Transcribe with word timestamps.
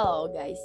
Halo 0.00 0.32
guys. 0.32 0.64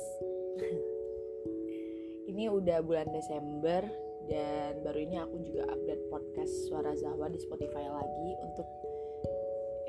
Ini 2.32 2.48
udah 2.48 2.80
bulan 2.80 3.12
Desember 3.12 3.84
Dan 4.32 4.80
baru 4.80 4.96
ini 4.96 5.20
aku 5.20 5.44
juga 5.44 5.76
update 5.76 6.08
podcast 6.08 6.72
Suara 6.72 6.96
Zahwa 6.96 7.28
di 7.28 7.36
Spotify 7.44 7.84
lagi 7.84 8.30
Untuk 8.40 8.64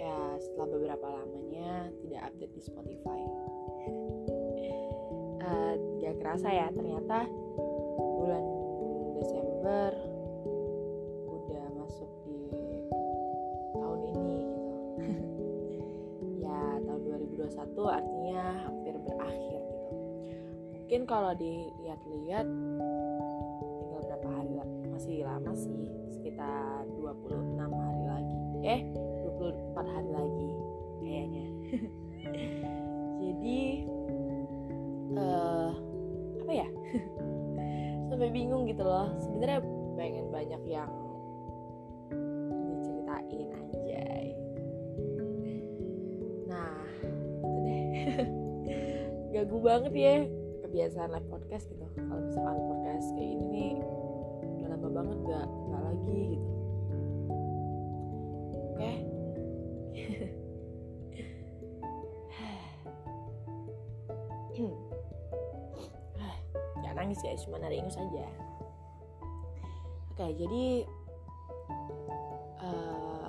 ya 0.03 0.35
setelah 0.43 0.67
beberapa 0.75 1.07
lamanya 1.07 1.95
tidak 2.03 2.35
update 2.35 2.55
di 2.59 2.63
Spotify. 2.67 3.21
Uh, 5.47 5.79
Gak 6.03 6.19
kerasa 6.19 6.51
ya 6.51 6.67
ternyata 6.75 7.23
bulan 8.19 8.43
Desember 9.15 9.95
udah 11.31 11.67
masuk 11.71 12.11
di 12.27 12.51
tahun 13.79 14.01
ini 14.11 14.39
gitu. 14.43 14.75
Ya 16.43 16.83
tahun 16.83 17.01
2021 17.31 17.47
artinya 17.95 18.75
berakhir 19.15 19.61
gitu. 19.63 19.95
Mungkin 20.83 21.01
kalau 21.07 21.33
dilihat-lihat 21.39 22.47
tinggal 23.79 24.01
berapa 24.07 24.29
hari 24.35 24.53
lah 24.59 24.69
masih 24.91 25.23
lama 25.23 25.53
sih 25.55 25.91
sekitar 26.15 26.87
26 26.99 27.59
hari 27.59 28.03
lagi. 28.07 28.39
Eh 28.67 28.81
24 29.39 29.95
hari 29.95 30.11
lagi 30.11 30.51
kayaknya. 31.03 31.47
Jadi 33.23 33.61
uh, 35.15 35.71
apa 36.43 36.53
ya? 36.55 36.69
Sampai 38.11 38.29
bingung 38.31 38.67
gitu 38.71 38.83
loh. 38.87 39.11
Sebenarnya 39.19 39.61
pengen 39.99 40.27
banyak 40.31 40.63
yang 40.67 40.91
gagu 49.37 49.61
banget 49.61 49.93
ya. 49.93 50.25
Kebiasaan 50.65 51.13
live 51.13 51.29
podcast 51.29 51.69
gitu. 51.69 51.85
Kalau 51.93 52.25
misalkan 52.25 52.57
podcast 52.57 53.13
kayak 53.13 53.37
ini 53.37 53.45
nih 53.53 53.77
udah 54.57 54.73
lama 54.73 54.89
banget 54.89 55.21
gak 55.29 55.45
gak 55.45 55.83
lagi 55.85 56.33
gitu. 56.33 56.49
Oke? 58.73 59.05
Jangan 66.83 66.97
nangis 66.97 67.21
ya 67.21 67.37
cuma 67.45 67.61
nari 67.61 67.77
ingus 67.77 68.01
aja 68.01 68.25
oke 70.17 70.33
jadi 70.33 70.89
uh, 72.65 73.29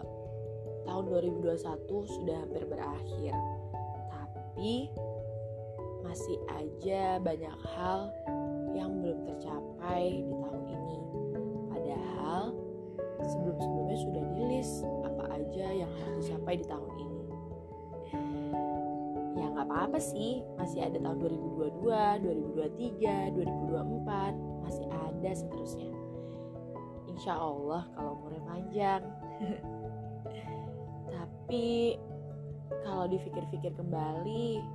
tahun 0.88 1.04
2021 1.12 2.16
sudah 2.16 2.48
hampir 2.48 2.64
berakhir. 2.64 3.36
Tapi 4.08 4.88
masih 6.18 6.42
aja 6.50 7.22
banyak 7.22 7.58
hal 7.78 8.10
yang 8.74 8.90
belum 9.06 9.22
tercapai 9.30 10.26
di 10.26 10.34
tahun 10.34 10.66
ini. 10.66 10.98
Padahal 11.70 12.58
sebelum-sebelumnya 13.22 13.98
sudah 14.02 14.24
di 14.34 14.82
apa 15.06 15.24
aja 15.38 15.68
yang 15.78 15.92
harus 16.02 16.26
dicapai 16.26 16.58
di 16.58 16.66
tahun 16.66 16.90
ini. 16.98 17.22
Ya 19.38 19.46
nggak 19.46 19.70
apa-apa 19.70 20.02
sih. 20.02 20.42
Masih 20.58 20.90
ada 20.90 20.98
tahun 20.98 21.22
2022 21.86 21.86
2023 21.86 23.38
2024 23.38 24.66
masih 24.66 24.90
ada 24.90 25.32
seterusnya. 25.38 25.94
Insya 27.14 27.38
Allah 27.38 27.86
kalau 27.94 28.18
umurnya 28.18 28.42
panjang. 28.42 29.06
Tapi 31.14 31.94
kalau 32.82 33.06
dipikir-pikir 33.06 33.70
kembali 33.78 34.66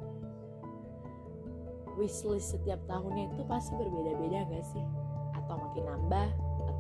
wishlist 1.98 2.57
setiap 2.57 2.81
tahunnya 2.89 3.33
itu 3.33 3.43
pasti 3.47 3.72
berbeda-beda 3.77 4.49
gak 4.49 4.65
sih? 4.65 4.84
Atau 5.37 5.55
makin 5.59 5.84
nambah 5.87 6.28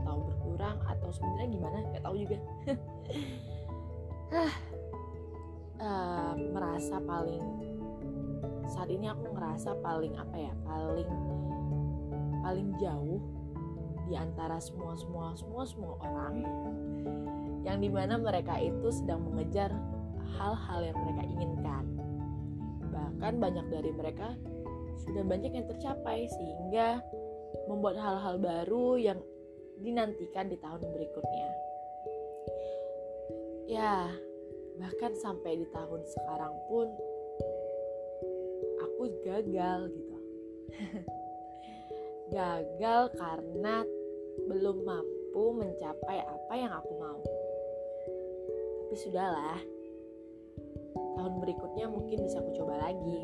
atau 0.02 0.16
berkurang 0.26 0.76
atau 0.86 1.08
sebenarnya 1.12 1.48
gimana? 1.50 1.76
Nggak 1.92 2.02
tahu 2.04 2.16
juga. 2.18 2.38
Uh, 5.82 6.38
merasa 6.54 7.02
paling 7.02 7.42
saat 8.70 8.86
ini 8.86 9.10
aku 9.10 9.34
ngerasa 9.34 9.74
paling 9.82 10.14
apa 10.14 10.36
ya? 10.38 10.54
Paling 10.62 11.10
paling 12.40 12.68
jauh 12.78 13.18
di 14.06 14.14
antara 14.14 14.62
semua 14.62 14.94
semua 14.94 15.34
semua 15.34 15.62
semua 15.66 15.92
orang 16.06 16.34
yang 17.62 17.78
di 17.78 17.90
mana 17.90 18.18
mereka 18.18 18.58
itu 18.58 18.90
sedang 18.94 19.26
mengejar 19.26 19.74
hal-hal 20.38 20.80
yang 20.82 20.98
mereka 21.02 21.22
inginkan. 21.26 21.84
Bahkan 22.90 23.32
banyak 23.38 23.66
dari 23.70 23.90
mereka 23.94 24.34
sudah 25.02 25.22
banyak 25.26 25.52
yang 25.52 25.66
tercapai 25.66 26.30
sehingga 26.30 27.02
membuat 27.66 27.98
hal-hal 27.98 28.38
baru 28.38 28.98
yang 28.98 29.18
dinantikan 29.82 30.46
di 30.46 30.56
tahun 30.58 30.82
berikutnya. 30.94 31.48
Ya 33.66 34.10
bahkan 34.78 35.12
sampai 35.20 35.60
di 35.62 35.66
tahun 35.68 36.00
sekarang 36.06 36.54
pun 36.70 36.88
aku 38.80 39.02
gagal 39.26 39.80
gitu. 39.92 40.16
Gagal 42.32 43.12
karena 43.20 43.84
belum 44.48 44.88
mampu 44.88 45.44
mencapai 45.52 46.24
apa 46.24 46.52
yang 46.56 46.72
aku 46.72 46.92
mau. 46.96 47.20
Tapi 48.88 48.96
sudahlah 48.96 49.60
tahun 51.20 51.34
berikutnya 51.44 51.86
mungkin 51.92 52.24
bisa 52.24 52.40
aku 52.40 52.56
coba 52.56 52.88
lagi 52.88 53.20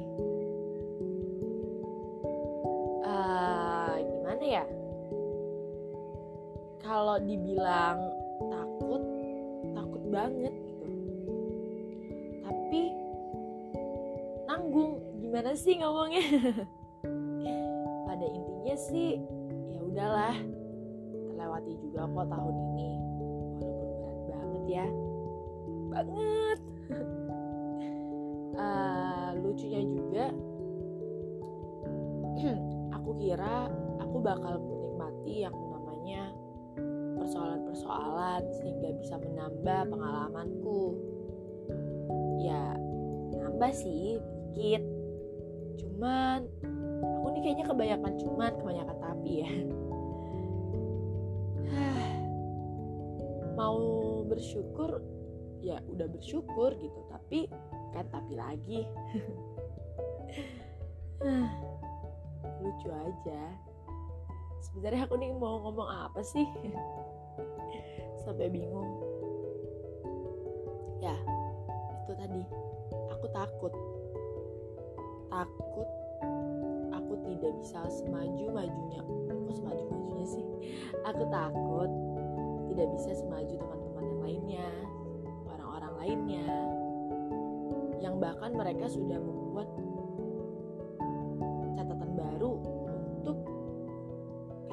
uh, 3.28 3.92
gimana 4.00 4.44
ya? 4.44 4.64
Kalau 6.80 7.20
dibilang 7.20 7.98
takut 8.48 9.02
takut 9.76 10.02
banget 10.08 10.54
gitu. 10.56 10.88
Tapi 12.48 12.82
nanggung 14.48 15.04
gimana 15.20 15.52
sih 15.52 15.76
ngomongnya? 15.76 16.24
Pada 18.08 18.26
intinya 18.26 18.76
sih 18.88 19.20
ya 19.76 19.80
udahlah 19.84 20.36
terlewati 21.28 21.72
juga 21.84 22.08
kok 22.08 22.26
tahun 22.32 22.54
ini. 22.56 22.90
Walaupun 23.60 23.88
berat 24.00 24.20
banget 24.32 24.64
ya. 24.64 24.86
Banget. 25.92 26.58
Uh, 28.58 29.28
lucunya 29.44 29.82
juga 29.84 30.24
kira 33.18 33.68
aku 33.98 34.16
bakal 34.22 34.62
menikmati 34.62 35.44
yang 35.44 35.54
namanya 35.54 36.32
persoalan-persoalan 37.18 38.42
sehingga 38.62 38.94
bisa 38.96 39.18
menambah 39.18 39.80
pengalamanku. 39.90 40.96
Ya 42.38 42.78
nambah 43.34 43.74
sih 43.74 44.22
dikit. 44.54 44.82
Cuman 45.82 46.46
aku 47.02 47.26
nih 47.34 47.42
kayaknya 47.42 47.66
kebanyakan 47.66 48.14
cuman 48.22 48.52
kebanyakan 48.56 48.96
tapi 49.02 49.30
ya. 49.42 49.50
Mau 53.58 53.78
bersyukur 54.24 55.02
ya 55.58 55.82
udah 55.90 56.06
bersyukur 56.06 56.70
gitu 56.78 57.00
tapi 57.10 57.50
kan 57.90 58.06
tapi 58.14 58.38
lagi 58.38 58.86
lucu 62.62 62.88
aja. 62.90 63.42
Sebenarnya 64.58 65.06
aku 65.06 65.14
nih 65.18 65.30
mau 65.34 65.62
ngomong 65.62 65.88
apa 65.88 66.20
sih? 66.22 66.46
Sampai 68.24 68.50
bingung. 68.50 68.90
Ya 70.98 71.14
itu 72.04 72.12
tadi. 72.18 72.42
Aku 73.14 73.26
takut. 73.30 73.72
Takut 75.28 75.88
aku 76.90 77.12
tidak 77.24 77.52
bisa 77.62 77.80
semaju 77.88 78.44
majunya 78.52 79.00
aku 79.48 79.56
semaju 79.56 79.82
majunya 79.88 80.26
sih? 80.28 80.44
Aku 81.08 81.24
takut 81.32 81.90
tidak 82.68 82.88
bisa 83.00 83.10
semaju 83.16 83.54
teman-teman 83.56 84.04
yang 84.04 84.20
lainnya 84.20 84.68
orang-orang 85.48 85.92
lainnya. 86.04 86.46
Yang 88.04 88.14
bahkan 88.20 88.52
mereka 88.52 88.86
sudah 88.92 89.16
membuat 89.16 89.72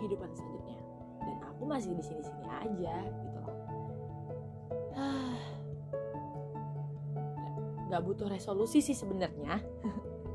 kehidupan 0.06 0.30
selanjutnya. 0.38 0.78
Dan 1.26 1.38
aku 1.42 1.66
masih 1.66 1.98
di 1.98 2.04
sini-sini 2.06 2.46
aja 2.46 2.98
gitu 3.10 3.38
loh. 3.42 3.58
Nggak 7.90 8.02
butuh 8.06 8.30
resolusi 8.30 8.86
sih 8.86 8.94
sebenarnya. 8.94 9.58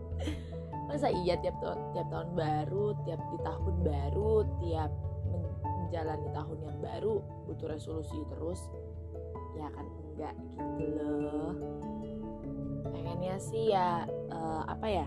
Masa 0.91 1.07
iya 1.07 1.39
tiap 1.39 1.55
tiap 1.95 2.11
tahun 2.11 2.35
baru 2.35 2.99
tiap 3.07 3.23
di 3.31 3.39
tahun 3.47 3.77
baru 3.87 4.43
tiap 4.59 4.91
menjalani 5.87 6.29
tahun 6.35 6.59
yang 6.67 6.79
baru 6.83 7.23
butuh 7.47 7.71
resolusi 7.71 8.19
terus? 8.27 8.59
Ya 9.55 9.71
kan 9.71 9.87
enggak 9.87 10.35
gitu 10.51 10.99
loh. 10.99 11.55
Pengennya 12.91 13.39
sih 13.39 13.71
ya 13.71 14.03
uh, 14.35 14.67
apa 14.67 14.87
ya? 14.91 15.07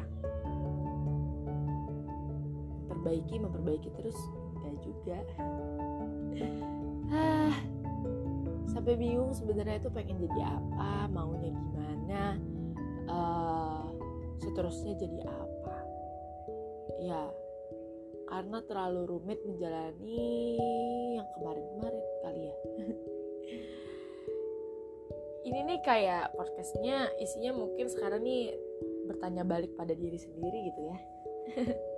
Memperbaiki 2.88 3.44
memperbaiki 3.44 3.92
terus 4.00 4.15
juga. 4.83 5.18
Ah 7.09 7.56
sampai 8.74 8.97
bingung 8.97 9.31
sebenarnya 9.38 9.80
itu 9.80 9.89
pengen 9.94 10.18
jadi 10.27 10.59
apa 10.59 11.07
maunya 11.13 11.53
gimana 11.53 12.24
uh, 13.07 13.85
seterusnya 14.44 14.97
jadi 15.00 15.24
apa. 15.30 15.77
Ya 17.00 17.24
karena 18.27 18.65
terlalu 18.65 19.01
rumit 19.13 19.39
menjalani 19.45 20.57
yang 21.15 21.27
kemarin-kemarin 21.38 22.03
kali 22.25 22.41
ya. 22.44 22.56
Ini 25.44 25.59
nih 25.69 25.79
kayak 25.86 26.33
podcastnya 26.33 27.13
isinya 27.19 27.51
mungkin 27.53 27.91
sekarang 27.91 28.24
nih 28.25 28.57
bertanya 29.06 29.44
balik 29.44 29.75
pada 29.75 29.91
diri 29.91 30.15
sendiri 30.15 30.71
gitu 30.71 30.81
ya 30.88 30.97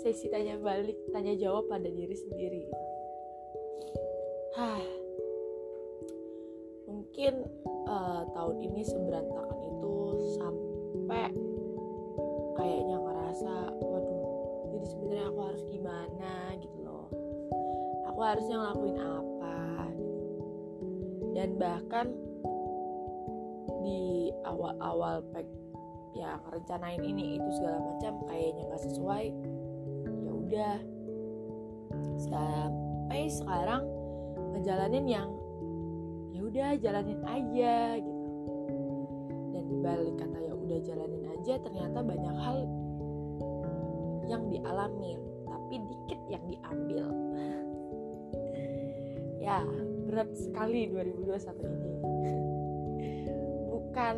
sesi 0.00 0.30
tanya 0.30 0.58
balik 0.58 0.96
tanya 1.10 1.34
jawab 1.34 1.66
pada 1.70 1.88
diri 1.88 2.16
sendiri. 2.16 2.64
Hah. 4.58 4.82
mungkin 6.88 7.46
uh, 7.86 8.24
tahun 8.32 8.56
ini 8.64 8.80
seberantakan 8.80 9.58
itu 9.60 9.94
sampai 10.38 11.30
kayaknya 12.56 12.96
ngerasa 12.96 13.54
waduh 13.76 14.28
jadi 14.78 14.86
sebenarnya 14.94 15.26
aku 15.34 15.40
harus 15.42 15.62
gimana? 15.66 16.32
Gitu 16.62 16.78
loh. 16.86 17.10
Aku 18.14 18.20
harusnya 18.22 18.56
ngelakuin 18.62 18.98
apa? 19.02 19.58
Dan 21.34 21.50
bahkan 21.58 22.06
di 23.82 24.30
awal-awal 24.46 25.22
ya 26.18 26.34
ngerencanain 26.42 27.02
ini 27.06 27.38
itu 27.38 27.48
segala 27.54 27.78
macam 27.78 28.12
kayaknya 28.26 28.62
nggak 28.66 28.84
sesuai. 28.90 29.24
Ya 30.02 30.32
udah. 30.34 30.76
Sampai 32.18 33.30
sekarang 33.30 33.82
ngejalanin 34.58 35.06
yang 35.06 35.28
ya 36.34 36.40
udah 36.42 36.68
jalanin 36.82 37.20
aja 37.22 37.76
gitu. 38.02 38.26
Dan 39.54 39.64
dibalik 39.70 40.14
kata 40.18 40.38
ya 40.42 40.54
udah 40.58 40.78
jalanin 40.82 41.24
aja 41.38 41.54
ternyata 41.62 41.98
banyak 42.02 42.36
hal 42.42 42.58
yang 44.28 44.42
dialami 44.50 45.16
tapi 45.46 45.74
dikit 45.86 46.20
yang 46.26 46.44
diambil. 46.50 47.06
Ya 49.38 49.64
berat 50.04 50.28
sekali 50.36 50.92
2021 50.92 51.72
ini. 51.72 51.92
Bukan 53.72 54.16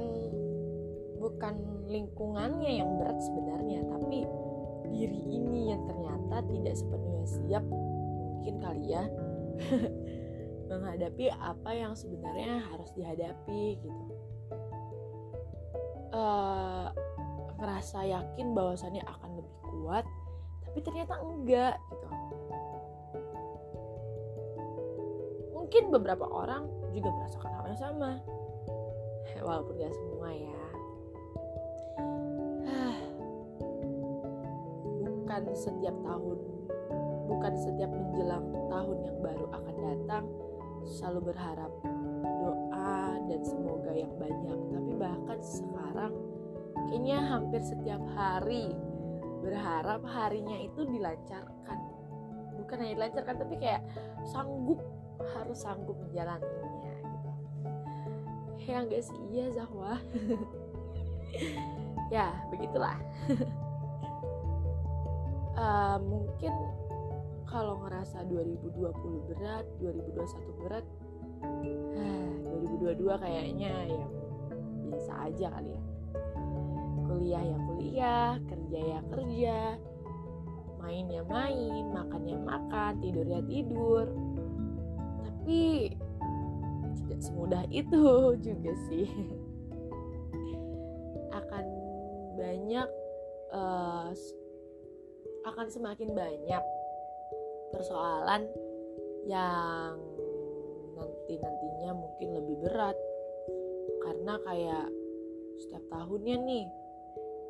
bukan 1.20 1.84
lingkungannya 1.92 2.80
yang 2.80 2.96
berat 2.96 3.20
sebenarnya 3.20 3.84
tapi 3.92 4.24
diri 4.90 5.20
ini 5.28 5.70
yang 5.70 5.84
ternyata 5.84 6.40
tidak 6.48 6.74
sepenuhnya 6.74 7.26
siap 7.28 7.64
mungkin 8.40 8.56
kali 8.64 8.84
ya 8.88 9.04
menghadapi 10.70 11.28
apa 11.34 11.70
yang 11.74 11.92
sebenarnya 11.98 12.62
harus 12.70 12.88
dihadapi 12.94 13.62
gitu. 13.82 14.04
Uh, 16.10 16.90
ngerasa 17.58 18.02
yakin 18.02 18.50
bahwasannya 18.50 19.02
akan 19.06 19.30
lebih 19.38 19.56
kuat 19.62 20.04
tapi 20.64 20.78
ternyata 20.82 21.18
enggak 21.22 21.74
gitu. 21.90 22.06
Mungkin 25.54 25.82
beberapa 25.94 26.26
orang 26.26 26.66
juga 26.94 27.14
merasakan 27.14 27.52
hal 27.54 27.64
yang 27.74 27.80
sama 27.82 28.10
walaupun 29.46 29.74
gak 29.78 29.94
semua 29.94 30.30
ya 30.34 30.69
bukan 35.30 35.54
setiap 35.54 35.94
tahun 36.02 36.38
bukan 37.30 37.54
setiap 37.54 37.86
menjelang 37.86 38.50
tahun 38.66 38.98
yang 39.06 39.18
baru 39.22 39.46
akan 39.54 39.76
datang 39.78 40.24
selalu 40.82 41.30
berharap 41.30 41.70
doa 42.42 43.14
dan 43.30 43.40
semoga 43.46 43.94
yang 43.94 44.10
banyak. 44.18 44.58
Tapi 44.58 44.92
bahkan 44.98 45.38
sekarang 45.38 46.18
kayaknya 46.90 47.18
hampir 47.30 47.62
setiap 47.62 48.02
hari 48.10 48.74
berharap 49.46 50.02
harinya 50.02 50.58
itu 50.58 50.82
dilancarkan. 50.82 51.78
Bukan 52.58 52.76
hanya 52.82 52.94
dilancarkan 52.98 53.36
tapi 53.38 53.54
kayak 53.62 53.86
sanggup 54.26 54.82
harus 55.38 55.62
sanggup 55.62 55.94
menjalaninya 56.10 56.94
gitu. 57.06 57.30
Ya 58.66 58.82
enggak 58.82 59.06
sih? 59.06 59.18
Iya 59.30 59.62
Zahwa. 59.62 59.94
Ya 62.10 62.42
begitulah 62.50 62.98
uh, 65.60 65.98
mungkin 66.00 66.54
kalau 67.44 67.84
ngerasa 67.84 68.24
2020 68.24 69.28
berat 69.28 69.66
2021 69.82 70.60
berat 70.64 70.84
uh, 72.00 72.32
2022 72.96 73.04
kayaknya 73.20 73.72
ya 73.92 74.06
biasa 74.90 75.12
aja 75.30 75.46
kali 75.54 75.70
ya. 75.76 75.82
Kuliah 77.10 77.42
ya 77.42 77.58
kuliah 77.68 78.30
kerja 78.48 78.80
ya 78.80 79.00
kerja 79.10 79.58
main 80.80 81.06
ya 81.12 81.22
main 81.28 81.84
makan 81.92 82.22
ya 82.24 82.38
makan 82.40 82.92
tidur 83.04 83.26
ya 83.28 83.40
tidur. 83.44 84.06
Tapi 85.20 85.92
tidak 87.04 87.20
semudah 87.20 87.62
itu 87.68 88.02
juga 88.46 88.72
sih. 88.88 89.06
Akan 91.38 91.64
banyak 92.34 92.88
uh, 93.54 94.10
akan 95.46 95.66
semakin 95.72 96.12
banyak 96.12 96.64
persoalan 97.72 98.44
yang 99.24 99.96
nanti 100.96 101.34
nantinya 101.40 101.90
mungkin 101.96 102.28
lebih 102.36 102.56
berat. 102.66 102.96
Karena 104.00 104.34
kayak 104.44 104.86
setiap 105.60 105.84
tahunnya 105.92 106.36
nih 106.44 106.66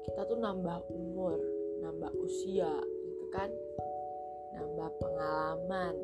kita 0.07 0.27
tuh 0.27 0.39
nambah 0.39 0.83
umur 0.91 1.39
nambah 1.81 2.13
usia 2.23 2.71
gitu 2.85 3.25
kan? 3.33 3.51
Nambah 4.55 4.91
pengalaman 5.01 5.95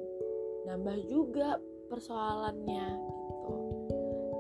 nambah 0.67 0.99
juga 1.07 1.63
persoalannya 1.87 2.87
gitu. 2.99 3.55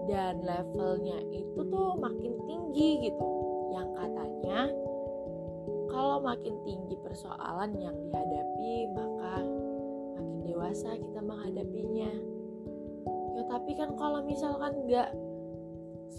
Dan 0.06 0.42
levelnya 0.42 1.19
itu 1.34 1.60
tuh 1.66 1.99
makin 1.99 2.35
tinggi 2.47 3.11
gitu. 3.11 3.28
Yang 3.75 3.88
katanya 3.99 4.61
kalau 5.97 6.21
makin 6.21 6.61
tinggi 6.69 6.93
persoalan 7.00 7.73
yang 7.81 7.97
dihadapi, 7.97 8.93
maka 8.93 9.41
makin 10.12 10.45
dewasa 10.45 10.93
kita 10.93 11.25
menghadapinya. 11.25 12.12
Ya 13.33 13.43
tapi 13.49 13.73
kan 13.73 13.97
kalau 13.97 14.21
misalkan 14.21 14.76
nggak 14.85 15.09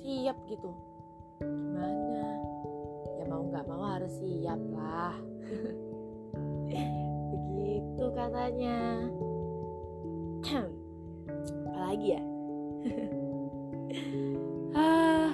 siap 0.02 0.34
gitu, 0.50 0.74
gimana? 1.46 2.42
Ya 3.22 3.24
mau 3.30 3.46
nggak 3.46 3.70
mau 3.70 3.86
harus 3.86 4.18
siap 4.18 4.58
lah. 4.74 5.14
Begitu 7.30 8.06
katanya. 8.18 8.78
Apalagi 11.70 12.18
ya? 12.18 12.22
ah, 14.82 15.30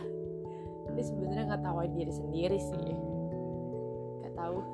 ini 0.91 0.99
sebenarnya 0.99 1.47
nggak 1.47 1.63
tawain 1.63 1.95
diri 1.95 2.11
sendiri 2.11 2.59
sih 2.59 3.12
tahu. 4.43 4.57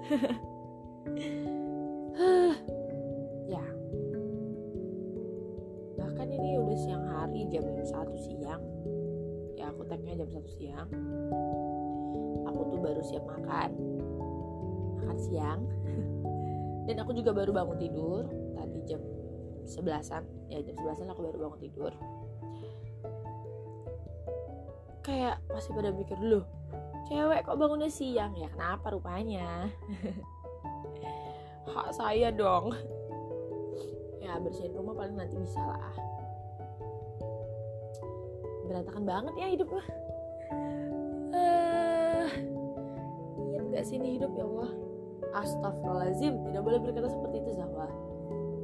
Ya. 3.50 3.66
Bahkan 5.96 6.28
ini 6.28 6.60
udah 6.60 6.78
siang 6.78 7.06
hari 7.08 7.48
jam 7.48 7.64
satu 7.88 8.14
siang. 8.20 8.62
Ya 9.56 9.72
aku 9.72 9.88
tagnya 9.88 10.20
jam 10.20 10.30
satu 10.30 10.50
siang. 10.60 10.90
Aku 12.46 12.60
tuh 12.70 12.80
baru 12.84 13.02
siap 13.02 13.24
makan. 13.24 13.72
Makan 15.00 15.18
siang. 15.18 15.64
Dan 16.92 17.00
aku 17.00 17.16
juga 17.16 17.32
baru 17.32 17.56
bangun 17.56 17.80
tidur. 17.80 18.28
Tadi 18.54 18.80
jam 18.86 19.02
sebelasan. 19.64 20.28
Ya 20.52 20.60
jam 20.60 20.76
sebelasan 20.76 21.08
aku 21.10 21.24
baru 21.24 21.38
bangun 21.50 21.60
tidur. 21.64 21.96
Kayak 25.08 25.42
masih 25.50 25.72
pada 25.74 25.90
mikir 25.96 26.20
dulu 26.20 26.44
cewek 27.10 27.42
kok 27.42 27.58
bangunnya 27.58 27.90
siang 27.90 28.38
ya? 28.38 28.48
Kenapa 28.54 28.94
rupanya? 28.94 29.68
Hak 31.74 31.90
saya 31.98 32.30
dong. 32.30 32.78
Ya 34.22 34.38
bersihin 34.38 34.78
rumah 34.78 34.94
paling 34.94 35.18
nanti 35.18 35.36
bisa 35.42 35.58
lah. 35.58 35.96
Berantakan 38.70 39.04
banget 39.10 39.34
ya 39.42 39.48
hidup 39.50 39.70
mah 39.74 39.88
uh, 41.34 42.30
niat 43.50 43.66
gak 43.74 43.86
sih 43.90 43.98
ini 43.98 44.22
hidup 44.22 44.30
ya 44.38 44.46
Allah? 44.46 44.72
Astagfirullahaladzim 45.30 46.34
Tidak 46.46 46.62
boleh 46.62 46.80
berkata 46.82 47.10
seperti 47.10 47.42
itu 47.42 47.52
Zahwa. 47.58 47.90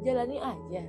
Jalani 0.05 0.37
aja 0.37 0.85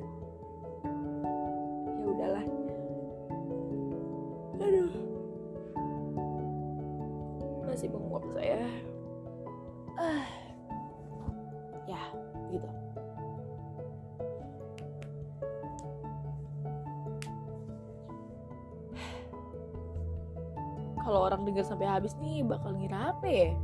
kalau 21.06 21.30
orang 21.30 21.46
dengar 21.46 21.62
sampai 21.62 21.86
habis 21.86 22.18
nih 22.18 22.42
bakal 22.42 22.74
ngira 22.74 23.14
apa 23.14 23.26
ya? 23.30 23.54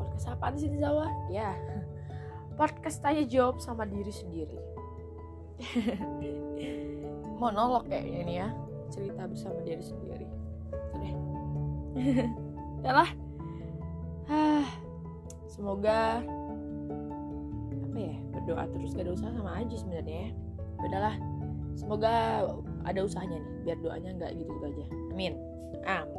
Podcast 0.00 0.32
apa 0.32 0.56
di 0.56 0.64
sini 0.64 0.80
Zawa 0.80 1.12
ya 1.28 1.52
podcast 2.58 3.04
tanya 3.04 3.28
jawab 3.28 3.60
sama 3.60 3.84
diri 3.84 4.08
sendiri. 4.08 4.56
Monolog 7.40 7.84
kayaknya 7.84 8.18
ini 8.24 8.34
ya 8.40 8.48
cerita 8.88 9.28
bersama 9.28 9.60
diri 9.60 9.84
sendiri. 9.84 10.26
Deh. 10.96 11.14
Lah. 12.96 13.12
Semoga 15.52 16.18
apa 17.84 17.98
ya 18.00 18.16
berdoa 18.34 18.66
terus 18.74 18.90
gak 18.90 19.06
ada 19.06 19.12
usaha 19.14 19.30
sama 19.36 19.52
aja 19.60 19.76
sebenarnya 19.76 20.16
ya. 20.26 20.30
Udahlah 20.80 21.14
semoga 21.76 22.14
ada 22.88 23.00
usahanya 23.04 23.38
nih 23.38 23.52
biar 23.68 23.78
doanya 23.84 24.10
nggak 24.16 24.32
gitu, 24.40 24.50
gitu 24.50 24.64
aja. 24.64 24.84
Amin. 25.12 25.34
Amin 25.84 26.13